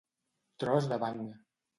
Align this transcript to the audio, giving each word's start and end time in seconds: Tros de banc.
Tros 0.63 0.87
de 0.93 0.99
banc. 1.03 1.29